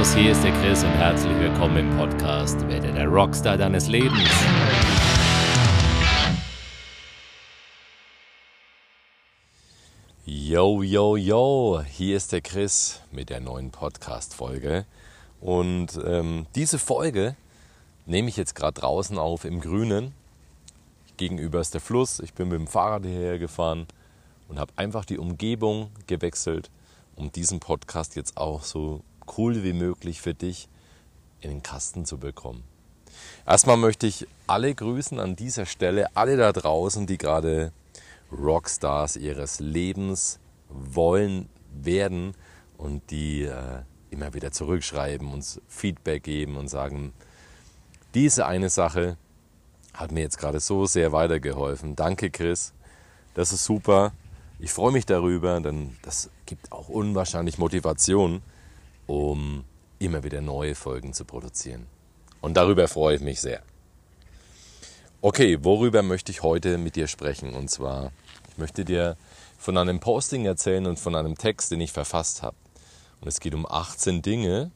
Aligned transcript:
Servus, 0.00 0.14
hier 0.14 0.32
ist 0.32 0.42
der 0.42 0.52
Chris 0.52 0.82
und 0.82 0.92
herzlich 0.92 1.38
willkommen 1.40 1.76
im 1.76 1.96
Podcast 1.98 2.66
Werde 2.68 2.90
der 2.90 3.06
Rockstar 3.06 3.58
deines 3.58 3.86
Lebens. 3.86 4.30
Yo, 10.24 10.82
yo, 10.82 11.16
yo, 11.16 11.82
hier 11.86 12.16
ist 12.16 12.32
der 12.32 12.40
Chris 12.40 13.02
mit 13.12 13.28
der 13.28 13.40
neuen 13.40 13.70
Podcast-Folge. 13.70 14.86
Und 15.38 16.00
ähm, 16.06 16.46
diese 16.54 16.78
Folge 16.78 17.36
nehme 18.06 18.30
ich 18.30 18.38
jetzt 18.38 18.54
gerade 18.54 18.80
draußen 18.80 19.18
auf 19.18 19.44
im 19.44 19.60
Grünen. 19.60 20.14
Gegenüber 21.18 21.60
ist 21.60 21.74
der 21.74 21.82
Fluss. 21.82 22.20
Ich 22.20 22.32
bin 22.32 22.48
mit 22.48 22.58
dem 22.58 22.68
Fahrrad 22.68 23.04
hierher 23.04 23.38
gefahren 23.38 23.86
und 24.48 24.58
habe 24.58 24.72
einfach 24.76 25.04
die 25.04 25.18
Umgebung 25.18 25.90
gewechselt 26.06 26.70
um 27.16 27.30
diesen 27.30 27.60
Podcast 27.60 28.16
jetzt 28.16 28.38
auch 28.38 28.62
so 28.62 29.02
cool 29.36 29.62
wie 29.62 29.72
möglich 29.72 30.20
für 30.20 30.34
dich 30.34 30.68
in 31.40 31.50
den 31.50 31.62
Kasten 31.62 32.04
zu 32.04 32.18
bekommen. 32.18 32.64
Erstmal 33.46 33.76
möchte 33.76 34.06
ich 34.06 34.26
alle 34.46 34.74
grüßen 34.74 35.18
an 35.18 35.36
dieser 35.36 35.66
Stelle, 35.66 36.14
alle 36.14 36.36
da 36.36 36.52
draußen, 36.52 37.06
die 37.06 37.18
gerade 37.18 37.72
Rockstars 38.32 39.16
ihres 39.16 39.60
Lebens 39.60 40.38
wollen 40.68 41.48
werden 41.72 42.34
und 42.78 43.10
die 43.10 43.42
äh, 43.42 43.82
immer 44.10 44.34
wieder 44.34 44.52
zurückschreiben, 44.52 45.32
uns 45.32 45.60
Feedback 45.68 46.22
geben 46.22 46.56
und 46.56 46.68
sagen, 46.68 47.12
diese 48.14 48.46
eine 48.46 48.70
Sache 48.70 49.16
hat 49.92 50.12
mir 50.12 50.20
jetzt 50.20 50.38
gerade 50.38 50.60
so 50.60 50.86
sehr 50.86 51.12
weitergeholfen. 51.12 51.96
Danke, 51.96 52.30
Chris. 52.30 52.72
Das 53.34 53.52
ist 53.52 53.64
super. 53.64 54.12
Ich 54.58 54.72
freue 54.72 54.92
mich 54.92 55.06
darüber, 55.06 55.60
denn 55.60 55.96
das 56.02 56.30
gibt 56.46 56.70
auch 56.72 56.88
unwahrscheinlich 56.88 57.58
Motivation, 57.58 58.42
um 59.10 59.64
immer 59.98 60.22
wieder 60.22 60.40
neue 60.40 60.76
Folgen 60.76 61.12
zu 61.12 61.24
produzieren. 61.24 61.88
Und 62.40 62.56
darüber 62.56 62.86
freue 62.86 63.16
ich 63.16 63.20
mich 63.20 63.40
sehr. 63.40 63.60
Okay, 65.20 65.58
worüber 65.64 66.02
möchte 66.02 66.30
ich 66.30 66.44
heute 66.44 66.78
mit 66.78 66.94
dir 66.94 67.08
sprechen? 67.08 67.54
Und 67.54 67.68
zwar, 67.70 68.12
ich 68.48 68.56
möchte 68.56 68.84
dir 68.84 69.16
von 69.58 69.76
einem 69.76 69.98
Posting 69.98 70.44
erzählen 70.44 70.86
und 70.86 71.00
von 71.00 71.16
einem 71.16 71.36
Text, 71.36 71.72
den 71.72 71.80
ich 71.80 71.90
verfasst 71.90 72.42
habe. 72.42 72.56
Und 73.20 73.26
es 73.26 73.40
geht 73.40 73.52
um 73.52 73.66
18 73.66 74.22
Dinge, 74.22 74.70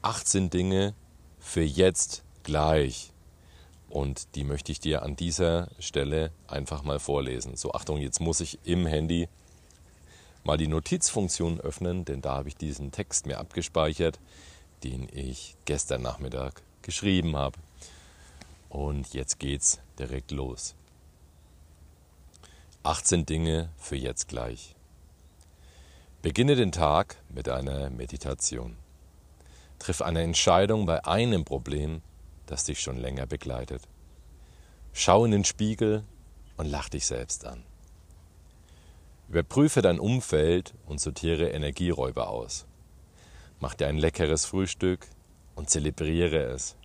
18 0.00 0.48
Dinge 0.48 0.94
für 1.38 1.62
jetzt 1.62 2.22
gleich. 2.42 3.12
Und 3.90 4.34
die 4.34 4.44
möchte 4.44 4.72
ich 4.72 4.80
dir 4.80 5.02
an 5.02 5.14
dieser 5.14 5.68
Stelle 5.78 6.32
einfach 6.46 6.82
mal 6.84 7.00
vorlesen. 7.00 7.54
So, 7.56 7.72
Achtung, 7.72 7.98
jetzt 7.98 8.20
muss 8.20 8.40
ich 8.40 8.58
im 8.64 8.86
Handy 8.86 9.28
mal 10.48 10.56
die 10.56 10.66
Notizfunktion 10.66 11.60
öffnen, 11.60 12.06
denn 12.06 12.22
da 12.22 12.36
habe 12.36 12.48
ich 12.48 12.56
diesen 12.56 12.90
Text 12.90 13.26
mir 13.26 13.38
abgespeichert, 13.38 14.18
den 14.82 15.06
ich 15.12 15.56
gestern 15.66 16.00
Nachmittag 16.00 16.62
geschrieben 16.80 17.36
habe. 17.36 17.58
Und 18.70 19.12
jetzt 19.12 19.38
geht's 19.38 19.78
direkt 19.98 20.30
los. 20.30 20.74
18 22.82 23.26
Dinge 23.26 23.68
für 23.76 23.96
jetzt 23.96 24.28
gleich. 24.28 24.74
Beginne 26.22 26.56
den 26.56 26.72
Tag 26.72 27.16
mit 27.28 27.50
einer 27.50 27.90
Meditation. 27.90 28.78
Triff 29.78 30.00
eine 30.00 30.22
Entscheidung 30.22 30.86
bei 30.86 31.04
einem 31.04 31.44
Problem, 31.44 32.00
das 32.46 32.64
dich 32.64 32.80
schon 32.80 32.96
länger 32.96 33.26
begleitet. 33.26 33.82
Schau 34.94 35.26
in 35.26 35.30
den 35.30 35.44
Spiegel 35.44 36.04
und 36.56 36.64
lach 36.64 36.88
dich 36.88 37.04
selbst 37.04 37.44
an. 37.44 37.67
Überprüfe 39.28 39.82
dein 39.82 40.00
Umfeld 40.00 40.72
und 40.86 41.00
sortiere 41.00 41.50
Energieräuber 41.50 42.30
aus. 42.30 42.66
Mach 43.60 43.74
dir 43.74 43.86
ein 43.88 43.98
leckeres 43.98 44.46
Frühstück 44.46 45.06
und 45.54 45.68
zelebriere 45.68 46.44
es. 46.44 46.76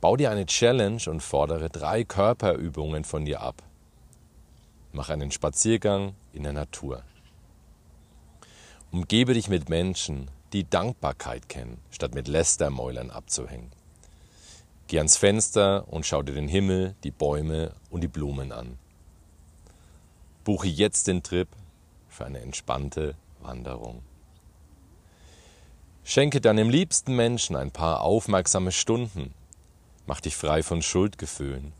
Bau 0.00 0.16
dir 0.16 0.30
eine 0.30 0.46
Challenge 0.46 1.02
und 1.08 1.20
fordere 1.20 1.70
drei 1.70 2.04
Körperübungen 2.04 3.02
von 3.02 3.24
dir 3.24 3.40
ab. 3.40 3.64
Mach 4.92 5.08
einen 5.08 5.32
Spaziergang 5.32 6.14
in 6.32 6.44
der 6.44 6.52
Natur. 6.52 7.02
Umgebe 8.92 9.34
dich 9.34 9.48
mit 9.48 9.68
Menschen, 9.68 10.30
die 10.52 10.70
Dankbarkeit 10.70 11.48
kennen, 11.48 11.78
statt 11.90 12.14
mit 12.14 12.28
Lästermäulern 12.28 13.10
abzuhängen. 13.10 13.72
Geh 14.86 14.98
ans 14.98 15.16
Fenster 15.16 15.84
und 15.88 16.06
schau 16.06 16.22
dir 16.22 16.34
den 16.34 16.48
Himmel, 16.48 16.94
die 17.02 17.10
Bäume 17.10 17.74
und 17.90 18.02
die 18.02 18.08
Blumen 18.08 18.52
an. 18.52 18.78
Buche 20.48 20.68
jetzt 20.68 21.08
den 21.08 21.22
Trip 21.22 21.46
für 22.08 22.24
eine 22.24 22.40
entspannte 22.40 23.16
Wanderung. 23.40 24.02
Schenke 26.04 26.40
deinem 26.40 26.70
liebsten 26.70 27.14
Menschen 27.14 27.54
ein 27.54 27.70
paar 27.70 28.00
aufmerksame 28.00 28.72
Stunden. 28.72 29.34
Mach 30.06 30.22
dich 30.22 30.34
frei 30.34 30.62
von 30.62 30.80
Schuldgefühlen. 30.80 31.74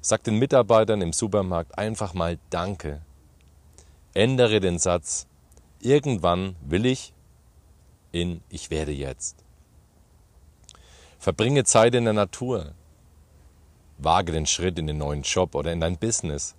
Sag 0.00 0.24
den 0.24 0.36
Mitarbeitern 0.36 1.00
im 1.00 1.12
Supermarkt 1.12 1.78
einfach 1.78 2.12
mal 2.12 2.40
Danke. 2.50 3.02
Ändere 4.14 4.58
den 4.58 4.80
Satz 4.80 5.28
Irgendwann 5.80 6.56
will 6.62 6.86
ich 6.86 7.14
in 8.10 8.40
Ich 8.48 8.72
werde 8.72 8.90
jetzt. 8.90 9.44
Verbringe 11.20 11.62
Zeit 11.62 11.94
in 11.94 12.02
der 12.02 12.14
Natur. 12.14 12.74
Wage 13.98 14.32
den 14.32 14.46
Schritt 14.46 14.76
in 14.76 14.88
den 14.88 14.98
neuen 14.98 15.22
Job 15.22 15.54
oder 15.54 15.72
in 15.72 15.78
dein 15.78 15.98
Business. 15.98 16.56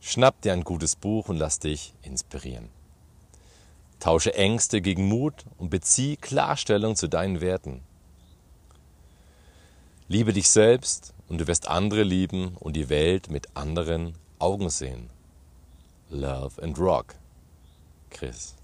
Schnapp 0.00 0.40
dir 0.40 0.52
ein 0.52 0.64
gutes 0.64 0.96
Buch 0.96 1.28
und 1.28 1.36
lass 1.36 1.58
dich 1.58 1.94
inspirieren. 2.02 2.70
Tausche 4.00 4.34
Ängste 4.34 4.80
gegen 4.80 5.06
Mut 5.08 5.44
und 5.58 5.68
bezieh 5.68 6.16
Klarstellung 6.16 6.96
zu 6.96 7.06
deinen 7.06 7.42
Werten. 7.42 7.82
Liebe 10.08 10.32
dich 10.32 10.48
selbst 10.48 11.12
und 11.28 11.38
du 11.38 11.46
wirst 11.46 11.68
andere 11.68 12.02
lieben 12.02 12.56
und 12.56 12.74
die 12.74 12.88
Welt 12.88 13.30
mit 13.30 13.54
anderen 13.56 14.14
Augen 14.38 14.70
sehen. 14.70 15.10
Love 16.08 16.60
and 16.62 16.78
Rock. 16.78 17.14
Chris. 18.08 18.56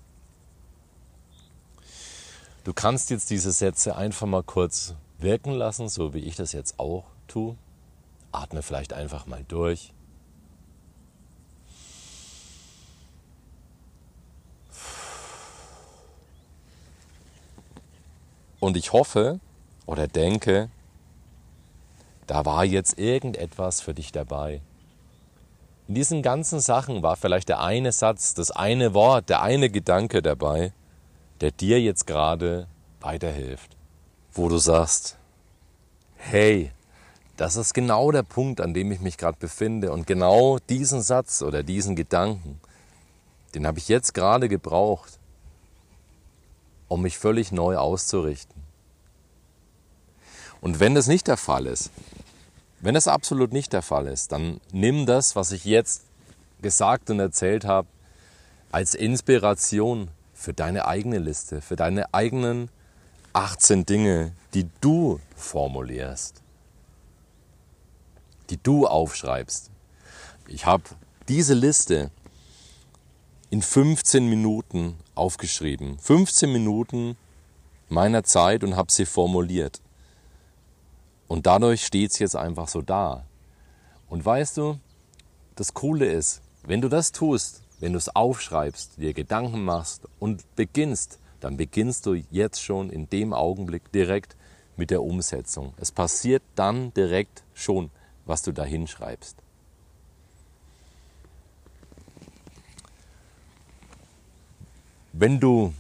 Du 2.64 2.72
kannst 2.72 3.10
jetzt 3.10 3.30
diese 3.30 3.52
Sätze 3.52 3.94
einfach 3.94 4.26
mal 4.26 4.42
kurz 4.42 4.94
wirken 5.18 5.52
lassen, 5.52 5.88
so 5.88 6.14
wie 6.14 6.20
ich 6.20 6.34
das 6.34 6.52
jetzt 6.52 6.80
auch 6.80 7.04
tue. 7.28 7.56
Atme 8.32 8.62
vielleicht 8.62 8.92
einfach 8.92 9.26
mal 9.26 9.44
durch. 9.46 9.92
Und 18.66 18.76
ich 18.76 18.92
hoffe 18.92 19.38
oder 19.86 20.08
denke, 20.08 20.70
da 22.26 22.44
war 22.44 22.64
jetzt 22.64 22.98
irgendetwas 22.98 23.80
für 23.80 23.94
dich 23.94 24.10
dabei. 24.10 24.60
In 25.86 25.94
diesen 25.94 26.20
ganzen 26.20 26.58
Sachen 26.58 27.00
war 27.00 27.14
vielleicht 27.14 27.48
der 27.48 27.60
eine 27.60 27.92
Satz, 27.92 28.34
das 28.34 28.50
eine 28.50 28.92
Wort, 28.92 29.28
der 29.28 29.40
eine 29.40 29.70
Gedanke 29.70 30.20
dabei, 30.20 30.72
der 31.40 31.52
dir 31.52 31.80
jetzt 31.80 32.08
gerade 32.08 32.66
weiterhilft, 33.00 33.76
wo 34.32 34.48
du 34.48 34.58
sagst, 34.58 35.16
hey, 36.16 36.72
das 37.36 37.54
ist 37.54 37.72
genau 37.72 38.10
der 38.10 38.24
Punkt, 38.24 38.60
an 38.60 38.74
dem 38.74 38.90
ich 38.90 38.98
mich 38.98 39.16
gerade 39.16 39.38
befinde 39.38 39.92
und 39.92 40.08
genau 40.08 40.58
diesen 40.68 41.02
Satz 41.02 41.40
oder 41.40 41.62
diesen 41.62 41.94
Gedanken, 41.94 42.60
den 43.54 43.64
habe 43.64 43.78
ich 43.78 43.86
jetzt 43.86 44.12
gerade 44.12 44.48
gebraucht, 44.48 45.20
um 46.88 47.02
mich 47.02 47.16
völlig 47.16 47.52
neu 47.52 47.76
auszurichten. 47.76 48.55
Und 50.60 50.80
wenn 50.80 50.94
das 50.94 51.06
nicht 51.06 51.26
der 51.28 51.36
Fall 51.36 51.66
ist, 51.66 51.90
wenn 52.80 52.94
das 52.94 53.08
absolut 53.08 53.52
nicht 53.52 53.72
der 53.72 53.82
Fall 53.82 54.06
ist, 54.06 54.32
dann 54.32 54.60
nimm 54.72 55.06
das, 55.06 55.36
was 55.36 55.52
ich 55.52 55.64
jetzt 55.64 56.04
gesagt 56.62 57.10
und 57.10 57.20
erzählt 57.20 57.64
habe, 57.64 57.88
als 58.70 58.94
Inspiration 58.94 60.08
für 60.34 60.52
deine 60.52 60.86
eigene 60.86 61.18
Liste, 61.18 61.60
für 61.60 61.76
deine 61.76 62.12
eigenen 62.12 62.68
18 63.32 63.86
Dinge, 63.86 64.32
die 64.54 64.68
du 64.80 65.20
formulierst, 65.34 66.42
die 68.50 68.62
du 68.62 68.86
aufschreibst. 68.86 69.70
Ich 70.48 70.66
habe 70.66 70.84
diese 71.28 71.54
Liste 71.54 72.10
in 73.50 73.62
15 73.62 74.28
Minuten 74.28 74.96
aufgeschrieben. 75.14 75.98
15 75.98 76.52
Minuten 76.52 77.16
meiner 77.88 78.24
Zeit 78.24 78.64
und 78.64 78.76
habe 78.76 78.92
sie 78.92 79.06
formuliert. 79.06 79.80
Und 81.36 81.44
dadurch 81.44 81.84
steht 81.84 82.12
es 82.12 82.18
jetzt 82.18 82.34
einfach 82.34 82.66
so 82.66 82.80
da. 82.80 83.26
Und 84.08 84.24
weißt 84.24 84.56
du, 84.56 84.80
das 85.54 85.74
Coole 85.74 86.06
ist, 86.06 86.40
wenn 86.62 86.80
du 86.80 86.88
das 86.88 87.12
tust, 87.12 87.62
wenn 87.78 87.92
du 87.92 87.98
es 87.98 88.08
aufschreibst, 88.08 88.96
dir 88.96 89.12
Gedanken 89.12 89.62
machst 89.62 90.08
und 90.18 90.46
beginnst, 90.56 91.18
dann 91.40 91.58
beginnst 91.58 92.06
du 92.06 92.14
jetzt 92.30 92.62
schon 92.62 92.88
in 92.88 93.10
dem 93.10 93.34
Augenblick 93.34 93.92
direkt 93.92 94.34
mit 94.78 94.90
der 94.90 95.02
Umsetzung. 95.02 95.74
Es 95.76 95.92
passiert 95.92 96.42
dann 96.54 96.94
direkt 96.94 97.44
schon, 97.52 97.90
was 98.24 98.40
du 98.40 98.52
da 98.52 98.64
hinschreibst. 98.64 99.36
Wenn 105.12 105.38
du, 105.38 105.74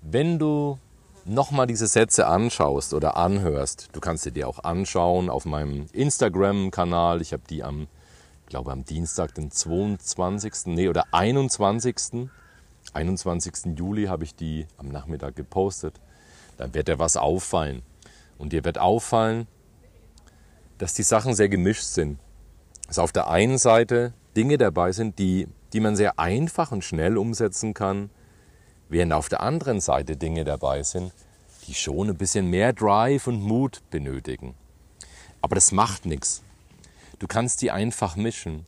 wenn 0.00 0.38
du 0.38 0.78
nochmal 1.24 1.66
diese 1.66 1.86
Sätze 1.86 2.26
anschaust 2.26 2.94
oder 2.94 3.16
anhörst, 3.16 3.88
du 3.92 4.00
kannst 4.00 4.24
sie 4.24 4.32
dir 4.32 4.48
auch 4.48 4.64
anschauen 4.64 5.30
auf 5.30 5.44
meinem 5.44 5.86
Instagram-Kanal. 5.92 7.20
Ich 7.20 7.32
habe 7.32 7.42
die 7.48 7.62
am, 7.62 7.86
glaube 8.46 8.72
am 8.72 8.84
Dienstag, 8.84 9.34
den 9.34 9.50
22. 9.50 10.66
Nee, 10.66 10.88
oder 10.88 11.04
21. 11.12 12.28
21. 12.92 13.76
Juli 13.76 14.06
habe 14.06 14.24
ich 14.24 14.34
die 14.34 14.66
am 14.76 14.88
Nachmittag 14.88 15.36
gepostet. 15.36 16.00
Dann 16.56 16.74
wird 16.74 16.88
dir 16.88 16.98
was 16.98 17.16
auffallen. 17.16 17.82
Und 18.38 18.52
dir 18.52 18.64
wird 18.64 18.78
auffallen, 18.78 19.46
dass 20.78 20.94
die 20.94 21.02
Sachen 21.04 21.34
sehr 21.34 21.48
gemischt 21.48 21.84
sind. 21.84 22.18
Dass 22.88 22.98
auf 22.98 23.12
der 23.12 23.28
einen 23.28 23.58
Seite 23.58 24.12
Dinge 24.36 24.58
dabei 24.58 24.92
sind, 24.92 25.18
die, 25.18 25.48
die 25.72 25.80
man 25.80 25.96
sehr 25.96 26.18
einfach 26.18 26.72
und 26.72 26.84
schnell 26.84 27.16
umsetzen 27.16 27.72
kann, 27.74 28.10
während 28.92 29.14
auf 29.14 29.28
der 29.28 29.40
anderen 29.40 29.80
Seite 29.80 30.16
Dinge 30.16 30.44
dabei 30.44 30.82
sind, 30.82 31.12
die 31.66 31.74
schon 31.74 32.10
ein 32.10 32.16
bisschen 32.16 32.48
mehr 32.48 32.72
Drive 32.72 33.26
und 33.26 33.40
Mut 33.40 33.80
benötigen. 33.90 34.54
Aber 35.40 35.54
das 35.54 35.72
macht 35.72 36.04
nichts. 36.04 36.42
Du 37.18 37.26
kannst 37.26 37.62
die 37.62 37.70
einfach 37.70 38.16
mischen. 38.16 38.66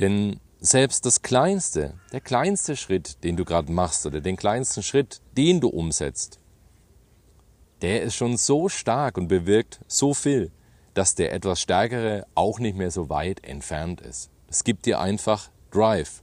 Denn 0.00 0.38
selbst 0.60 1.06
das 1.06 1.22
Kleinste, 1.22 1.94
der 2.12 2.20
kleinste 2.20 2.76
Schritt, 2.76 3.24
den 3.24 3.36
du 3.36 3.44
gerade 3.44 3.72
machst 3.72 4.04
oder 4.04 4.20
den 4.20 4.36
kleinsten 4.36 4.82
Schritt, 4.82 5.20
den 5.36 5.60
du 5.60 5.68
umsetzt, 5.68 6.38
der 7.80 8.02
ist 8.02 8.14
schon 8.14 8.36
so 8.36 8.68
stark 8.68 9.16
und 9.16 9.28
bewirkt 9.28 9.80
so 9.88 10.12
viel, 10.14 10.52
dass 10.94 11.14
der 11.14 11.32
etwas 11.32 11.60
stärkere 11.60 12.26
auch 12.34 12.58
nicht 12.58 12.76
mehr 12.76 12.90
so 12.90 13.08
weit 13.08 13.42
entfernt 13.44 14.00
ist. 14.02 14.30
Es 14.48 14.62
gibt 14.62 14.86
dir 14.86 15.00
einfach 15.00 15.50
Drive. 15.70 16.22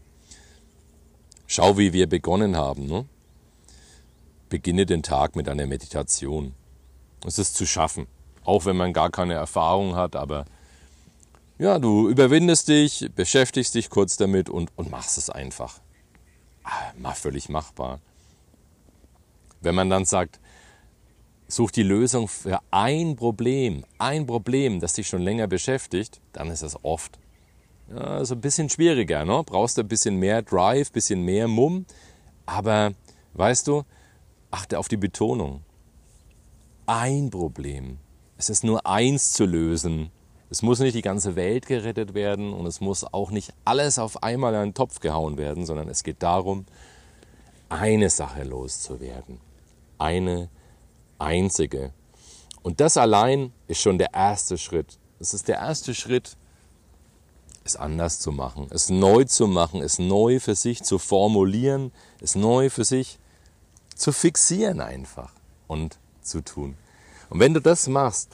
Schau, 1.51 1.79
wie 1.79 1.93
wir 1.93 2.07
begonnen 2.07 2.55
haben. 2.55 2.85
Ne? 2.85 3.05
Beginne 4.49 4.85
den 4.85 5.01
Tag 5.01 5.35
mit 5.35 5.49
einer 5.49 5.65
Meditation. 5.65 6.53
Es 7.25 7.39
ist 7.39 7.55
zu 7.55 7.65
schaffen, 7.65 8.05
auch 8.45 8.65
wenn 8.65 8.77
man 8.77 8.93
gar 8.93 9.09
keine 9.09 9.33
Erfahrung 9.33 9.95
hat, 9.95 10.15
aber 10.15 10.45
ja, 11.57 11.79
du 11.79 12.07
überwindest 12.07 12.67
dich, 12.67 13.09
beschäftigst 13.15 13.73
dich 13.73 13.89
kurz 13.89 14.15
damit 14.15 14.47
und, 14.47 14.71
und 14.77 14.91
machst 14.91 15.17
es 15.17 15.31
einfach. 15.31 15.81
Ah, 16.63 16.93
mal 16.99 17.15
völlig 17.15 17.49
machbar. 17.49 17.99
Wenn 19.59 19.73
man 19.73 19.89
dann 19.89 20.05
sagt, 20.05 20.39
such 21.47 21.71
die 21.71 21.83
Lösung 21.83 22.27
für 22.27 22.59
ein 22.69 23.15
Problem, 23.15 23.85
ein 23.97 24.27
Problem, 24.27 24.79
das 24.79 24.93
dich 24.93 25.07
schon 25.07 25.23
länger 25.23 25.47
beschäftigt, 25.47 26.21
dann 26.31 26.51
ist 26.51 26.61
es 26.61 26.77
oft 26.85 27.17
ja, 27.89 28.23
so 28.25 28.35
ein 28.35 28.41
bisschen 28.41 28.69
schwieriger. 28.69 29.25
Ne? 29.25 29.43
Brauchst 29.45 29.77
du 29.77 29.81
ein 29.81 29.87
bisschen 29.87 30.17
mehr 30.17 30.41
Drive, 30.41 30.91
bisschen 30.91 31.23
mehr 31.23 31.47
Mumm. 31.47 31.85
Aber 32.45 32.93
weißt 33.33 33.67
du, 33.67 33.83
achte 34.51 34.79
auf 34.79 34.87
die 34.87 34.97
Betonung. 34.97 35.63
Ein 36.85 37.29
Problem. 37.29 37.99
Es 38.37 38.49
ist 38.49 38.63
nur 38.63 38.85
eins 38.85 39.33
zu 39.33 39.45
lösen 39.45 40.11
es 40.51 40.63
muss 40.63 40.79
nicht 40.79 40.95
die 40.95 41.03
ganze 41.03 41.35
Welt 41.35 41.67
gerettet 41.67 42.15
werden 42.15 42.53
und 42.53 42.65
es 42.65 42.81
muss 42.81 43.03
auch 43.03 43.29
nicht 43.29 43.53
alles 43.65 43.99
auf 43.99 44.23
einmal 44.23 44.53
in 44.55 44.59
einen 44.59 44.73
Topf 44.73 44.99
gehauen 44.99 45.37
werden, 45.37 45.65
sondern 45.65 45.87
es 45.89 46.03
geht 46.03 46.23
darum, 46.23 46.65
eine 47.69 48.09
Sache 48.09 48.43
loszuwerden. 48.43 49.39
Eine 49.99 50.49
einzige. 51.19 51.93
Und 52.63 52.79
das 52.79 52.97
allein 52.97 53.53
ist 53.67 53.81
schon 53.81 53.99
der 53.99 54.13
erste 54.15 54.57
Schritt. 54.57 54.97
Es 55.19 55.35
ist 55.35 55.47
der 55.47 55.57
erste 55.57 55.93
Schritt, 55.93 56.35
es 57.69 57.75
anders 57.75 58.19
zu 58.19 58.31
machen, 58.31 58.67
es 58.71 58.89
neu 58.89 59.23
zu 59.25 59.47
machen, 59.47 59.81
es 59.81 59.99
neu 59.99 60.39
für 60.39 60.55
sich 60.55 60.83
zu 60.83 60.97
formulieren, 60.97 61.91
es 62.19 62.35
neu 62.35 62.69
für 62.69 62.83
sich 62.83 63.19
zu 63.95 64.11
fixieren 64.11 64.81
einfach 64.81 65.33
und 65.67 65.99
zu 66.21 66.41
tun. 66.41 66.75
Und 67.29 67.39
wenn 67.39 67.53
du 67.53 67.61
das 67.61 67.87
machst, 67.87 68.29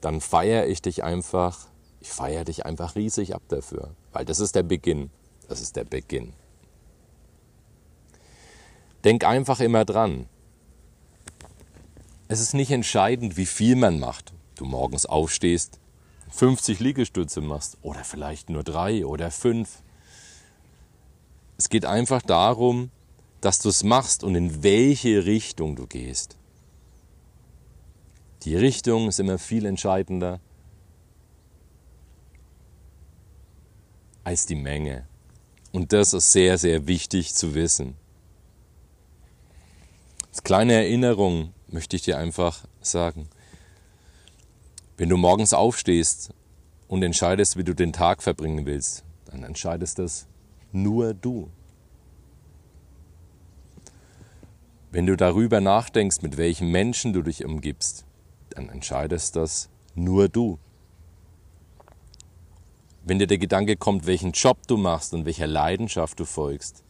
dann 0.00 0.20
feiere 0.20 0.66
ich 0.66 0.82
dich 0.82 1.02
einfach, 1.02 1.66
ich 2.00 2.10
feiere 2.10 2.44
dich 2.44 2.66
einfach 2.66 2.96
riesig 2.96 3.34
ab 3.34 3.42
dafür, 3.48 3.90
weil 4.12 4.26
das 4.26 4.40
ist 4.40 4.54
der 4.54 4.62
Beginn. 4.62 5.10
Das 5.48 5.60
ist 5.60 5.76
der 5.76 5.84
Beginn. 5.84 6.32
Denk 9.04 9.24
einfach 9.24 9.60
immer 9.60 9.84
dran. 9.84 10.26
Es 12.28 12.40
ist 12.40 12.54
nicht 12.54 12.70
entscheidend, 12.70 13.36
wie 13.36 13.46
viel 13.46 13.76
man 13.76 14.00
macht. 14.00 14.32
Du 14.54 14.64
morgens 14.64 15.04
aufstehst, 15.04 15.78
50 16.34 16.80
Liegestütze 16.80 17.40
machst 17.40 17.78
oder 17.82 18.02
vielleicht 18.02 18.50
nur 18.50 18.64
drei 18.64 19.06
oder 19.06 19.30
fünf. 19.30 19.82
Es 21.56 21.68
geht 21.68 21.84
einfach 21.84 22.22
darum, 22.22 22.90
dass 23.40 23.60
du 23.60 23.68
es 23.68 23.84
machst 23.84 24.24
und 24.24 24.34
in 24.34 24.64
welche 24.64 25.26
Richtung 25.26 25.76
du 25.76 25.86
gehst. 25.86 26.36
Die 28.42 28.56
Richtung 28.56 29.08
ist 29.08 29.20
immer 29.20 29.38
viel 29.38 29.64
entscheidender 29.64 30.40
als 34.24 34.44
die 34.46 34.56
Menge. 34.56 35.06
Und 35.70 35.92
das 35.92 36.14
ist 36.14 36.32
sehr, 36.32 36.58
sehr 36.58 36.88
wichtig 36.88 37.32
zu 37.34 37.54
wissen. 37.54 37.94
Als 40.30 40.42
kleine 40.42 40.72
Erinnerung 40.72 41.54
möchte 41.68 41.94
ich 41.94 42.02
dir 42.02 42.18
einfach 42.18 42.64
sagen, 42.80 43.28
wenn 44.96 45.08
du 45.08 45.16
morgens 45.16 45.52
aufstehst 45.52 46.32
und 46.88 47.02
entscheidest, 47.02 47.56
wie 47.56 47.64
du 47.64 47.74
den 47.74 47.92
Tag 47.92 48.22
verbringen 48.22 48.66
willst, 48.66 49.04
dann 49.26 49.42
entscheidest 49.42 49.98
das 49.98 50.26
nur 50.72 51.14
du. 51.14 51.50
Wenn 54.92 55.06
du 55.06 55.16
darüber 55.16 55.60
nachdenkst, 55.60 56.22
mit 56.22 56.36
welchen 56.36 56.68
Menschen 56.70 57.12
du 57.12 57.22
dich 57.22 57.44
umgibst, 57.44 58.04
dann 58.50 58.68
entscheidest 58.68 59.34
das 59.34 59.68
nur 59.96 60.28
du. 60.28 60.58
Wenn 63.02 63.18
dir 63.18 63.26
der 63.26 63.38
Gedanke 63.38 63.76
kommt, 63.76 64.06
welchen 64.06 64.30
Job 64.30 64.66
du 64.68 64.76
machst 64.76 65.12
und 65.12 65.26
welcher 65.26 65.48
Leidenschaft 65.48 66.20
du 66.20 66.24
folgst, 66.24 66.84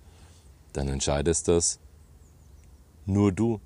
dann 0.75 0.89
entscheidest 0.89 1.49
das 1.49 1.81
nur 3.06 3.32
du. 3.32 3.61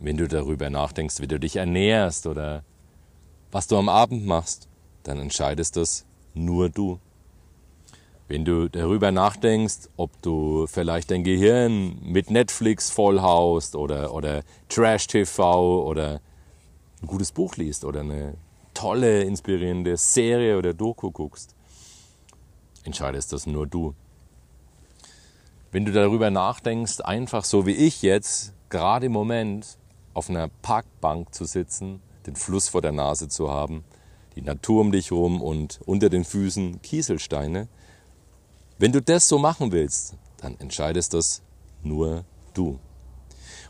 Wenn 0.00 0.16
du 0.16 0.26
darüber 0.26 0.68
nachdenkst, 0.68 1.20
wie 1.20 1.28
du 1.28 1.38
dich 1.38 1.56
ernährst 1.56 2.26
oder 2.26 2.64
was 3.54 3.68
du 3.68 3.76
am 3.76 3.88
Abend 3.88 4.26
machst, 4.26 4.66
dann 5.04 5.20
entscheidest 5.20 5.76
das 5.76 6.04
nur 6.34 6.70
du. 6.70 6.98
Wenn 8.26 8.44
du 8.44 8.68
darüber 8.68 9.12
nachdenkst, 9.12 9.90
ob 9.96 10.10
du 10.22 10.66
vielleicht 10.66 11.12
dein 11.12 11.22
Gehirn 11.22 12.00
mit 12.02 12.32
Netflix 12.32 12.90
vollhaust 12.90 13.76
oder, 13.76 14.12
oder 14.12 14.42
Trash-TV 14.68 15.86
oder 15.86 16.20
ein 17.00 17.06
gutes 17.06 17.30
Buch 17.30 17.54
liest 17.54 17.84
oder 17.84 18.00
eine 18.00 18.34
tolle, 18.74 19.22
inspirierende 19.22 19.96
Serie 19.98 20.58
oder 20.58 20.74
Doku 20.74 21.12
guckst, 21.12 21.54
entscheidest 22.82 23.32
das 23.32 23.46
nur 23.46 23.68
du. 23.68 23.94
Wenn 25.70 25.84
du 25.84 25.92
darüber 25.92 26.32
nachdenkst, 26.32 27.02
einfach 27.02 27.44
so 27.44 27.66
wie 27.66 27.76
ich 27.76 28.02
jetzt, 28.02 28.52
gerade 28.68 29.06
im 29.06 29.12
Moment 29.12 29.78
auf 30.12 30.28
einer 30.28 30.48
Parkbank 30.48 31.32
zu 31.32 31.44
sitzen, 31.44 32.00
den 32.26 32.36
Fluss 32.36 32.68
vor 32.68 32.82
der 32.82 32.92
Nase 32.92 33.28
zu 33.28 33.50
haben, 33.50 33.84
die 34.36 34.42
Natur 34.42 34.80
um 34.80 34.92
dich 34.92 35.10
herum 35.10 35.42
und 35.42 35.80
unter 35.86 36.08
den 36.08 36.24
Füßen 36.24 36.82
Kieselsteine, 36.82 37.68
wenn 38.78 38.92
du 38.92 39.00
das 39.00 39.28
so 39.28 39.38
machen 39.38 39.72
willst, 39.72 40.14
dann 40.38 40.58
entscheidest 40.58 41.14
das 41.14 41.42
nur 41.82 42.24
du. 42.54 42.78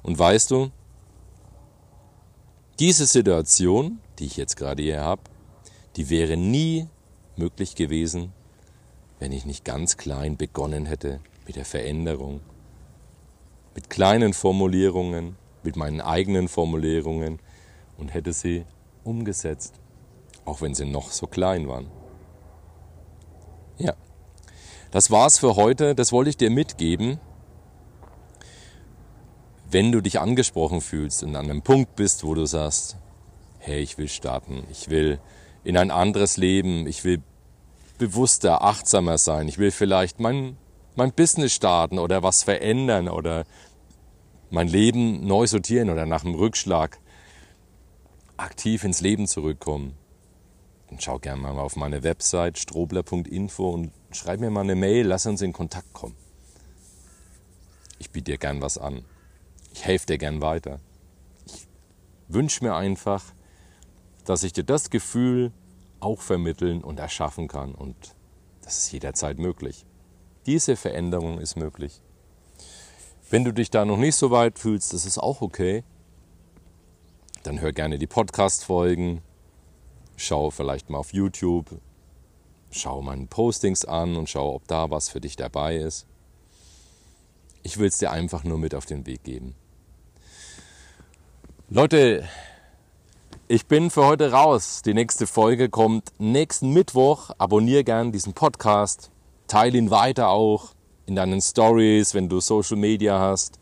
Und 0.03 0.19
weißt 0.19 0.51
du, 0.51 0.71
diese 2.79 3.07
Situation, 3.07 4.01
die 4.19 4.27
ich 4.27 4.37
jetzt 4.37 4.57
gerade 4.57 4.83
hier 4.83 5.01
habe, 5.01 5.23
die 5.97 6.11
wäre 6.11 6.37
nie 6.37 6.89
möglich 7.37 7.75
gewesen, 7.77 8.33
wenn 9.19 9.33
ich 9.33 9.45
nicht 9.45 9.65
ganz 9.65 9.97
klein 9.97 10.37
begonnen 10.37 10.87
hätte 10.87 11.21
mit 11.47 11.57
der 11.57 11.65
Veränderung, 11.65 12.41
mit 13.75 13.91
kleinen 13.91 14.33
Formulierungen, 14.33 15.37
mit 15.63 15.77
meinen 15.77 16.01
eigenen 16.01 16.49
Formulierungen 16.49 17.39
und 17.99 18.15
hätte 18.15 18.33
sie 18.33 18.65
umgesetzt, 19.03 19.81
auch 20.45 20.61
wenn 20.61 20.75
sie 20.75 20.87
noch 20.87 21.11
so 21.11 21.27
klein 21.27 21.69
waren. 21.69 21.91
Ja, 23.79 23.95
das 24.91 25.11
war's 25.11 25.39
für 25.39 25.57
heute, 25.57 25.95
das 25.95 26.13
wollte 26.13 26.31
ich 26.31 26.37
dir 26.37 26.51
mitgeben 26.51 27.19
wenn 29.75 29.91
du 29.91 30.01
dich 30.01 30.21
angesprochen 30.21 30.81
fühlst 30.81 31.25
und 31.25 31.35
an 31.35 31.51
einem 31.51 31.63
Punkt 31.63 31.97
bist, 31.97 32.25
wo 32.25 32.35
du 32.35 32.47
sagst, 32.47 32.97
hey, 33.59 33.81
ich 33.81 33.99
will 33.99 34.09
starten, 34.09 34.63
ich 34.71 34.89
will 34.89 35.19
in 35.65 35.77
ein 35.77 35.91
anderes 35.91 36.37
Leben, 36.37 36.87
ich 36.87 37.03
will 37.03 37.21
bewusster, 37.99 38.63
achtsamer 38.63 39.19
sein, 39.19 39.49
ich 39.49 39.59
will 39.59 39.73
vielleicht 39.73 40.21
mein, 40.21 40.57
mein 40.95 41.13
Business 41.13 41.55
starten 41.55 41.99
oder 41.99 42.23
was 42.23 42.45
verändern 42.45 43.09
oder 43.09 43.47
mein 44.49 44.69
Leben 44.69 45.27
neu 45.27 45.49
sortieren 45.49 45.91
oder 45.91 46.07
nach 46.07 46.25
einem 46.25 46.37
Rückschlag 46.37 47.01
aktiv 48.37 48.85
ins 48.85 49.01
Leben 49.01 49.27
zurückkommen, 49.27 49.95
dann 50.89 51.01
schau 51.01 51.19
gerne 51.19 51.41
mal 51.41 51.59
auf 51.59 51.77
meine 51.77 52.03
Website 52.03 52.59
strobler.info 52.59 53.71
und 53.71 53.93
schreib 54.13 54.41
mir 54.41 54.51
mal 54.51 54.63
eine 54.63 54.75
Mail, 54.75 55.07
lass 55.07 55.27
uns 55.27 55.43
in 55.43 55.53
Kontakt 55.53 55.93
kommen. 55.93 56.17
biete 58.15 58.33
dir 58.33 58.39
gern 58.39 58.63
was 58.63 58.79
an. 58.79 59.05
Ich 59.75 59.85
helfe 59.85 60.07
dir 60.07 60.19
gern 60.19 60.41
weiter. 60.41 60.79
Ich 61.47 61.67
wünsche 62.29 62.65
mir 62.65 62.75
einfach, 62.75 63.25
dass 64.25 64.45
ich 64.45 64.53
dir 64.53 64.65
das 64.65 64.89
Gefühl 64.89 65.53
auch 66.01 66.21
vermitteln 66.21 66.83
und 66.83 66.99
erschaffen 66.99 67.49
kann. 67.49 67.75
Und 67.75 68.15
das 68.63 68.79
ist 68.79 68.93
jederzeit 68.93 69.39
möglich. 69.39 69.85
Diese 70.47 70.77
Veränderung 70.77 71.41
ist 71.41 71.57
möglich. 71.57 72.01
Wenn 73.31 73.45
du 73.45 73.53
dich 73.53 73.71
da 73.71 73.85
noch 73.85 73.97
nicht 73.97 74.15
so 74.15 74.31
weit 74.31 74.59
fühlst, 74.59 74.93
das 74.93 75.07
ist 75.07 75.19
auch 75.19 75.43
okay. 75.43 75.83
Dann 77.45 77.61
hör 77.61 77.73
gerne 77.73 77.99
die 77.99 78.07
Podcast-Folgen. 78.07 79.21
Schau 80.17 80.51
vielleicht 80.51 80.89
mal 80.89 80.97
auf 80.97 81.13
YouTube. 81.13 81.79
Schau 82.71 83.03
meine 83.03 83.27
Postings 83.27 83.85
an 83.85 84.17
und 84.17 84.31
schau, 84.31 84.55
ob 84.55 84.67
da 84.67 84.91
was 84.91 85.11
für 85.11 85.21
dich 85.21 85.37
dabei 85.37 85.77
ist. 85.77 86.07
Ich 87.63 87.77
will 87.77 87.89
es 87.89 87.99
dir 87.99 88.11
einfach 88.11 88.45
nur 88.45 88.57
mit 88.57 88.75
auf 88.75 88.87
den 88.87 89.05
Weg 89.05 89.25
geben. 89.25 89.55
Leute, 91.69 92.27
ich 93.47 93.67
bin 93.67 93.91
für 93.91 94.07
heute 94.07 94.33
raus. 94.33 94.81
Die 94.81 94.95
nächste 94.95 95.27
Folge 95.27 95.69
kommt 95.69 96.13
nächsten 96.19 96.71
Mittwoch. 96.71 97.31
Abonniere 97.37 97.85
gern 97.85 98.11
diesen 98.11 98.33
Podcast. 98.33 99.11
Teile 99.49 99.77
ihn 99.77 99.91
weiter 99.91 100.31
auch 100.31 100.71
in 101.05 101.15
deinen 101.15 101.43
Stories, 101.43 102.15
wenn 102.15 102.31
du 102.31 102.41
Social 102.41 102.79
Media 102.79 103.21
hast. 103.21 103.59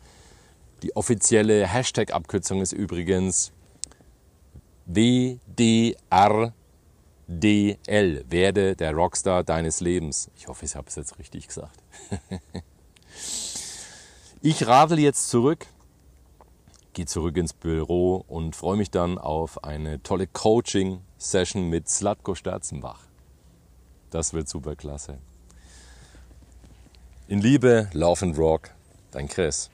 Die 0.83 0.95
offizielle 0.95 1.67
Hashtag-Abkürzung 1.67 2.61
ist 2.61 2.71
übrigens 2.71 3.51
WDRDL. 4.85 6.53
Werde 7.27 8.75
der 8.75 8.93
Rockstar 8.93 9.43
deines 9.43 9.79
Lebens. 9.79 10.29
Ich 10.35 10.47
hoffe, 10.47 10.65
ich 10.65 10.75
habe 10.75 10.87
es 10.87 10.95
jetzt 10.95 11.17
richtig 11.19 11.47
gesagt. 11.47 11.81
ich 14.41 14.67
radel 14.67 14.99
jetzt 14.99 15.29
zurück 15.29 15.67
gehe 16.93 17.05
zurück 17.05 17.37
ins 17.37 17.53
Büro 17.53 18.23
und 18.27 18.55
freue 18.55 18.77
mich 18.77 18.91
dann 18.91 19.17
auf 19.17 19.63
eine 19.63 20.01
tolle 20.03 20.27
Coaching-Session 20.27 21.69
mit 21.69 21.89
Slatko 21.89 22.35
Sterzenbach. 22.35 23.01
Das 24.09 24.33
wird 24.33 24.47
super 24.47 24.75
klasse. 24.75 25.17
In 27.27 27.39
Liebe, 27.39 27.89
Love 27.93 28.25
and 28.25 28.37
Rock, 28.37 28.69
dein 29.11 29.27
Chris. 29.27 29.69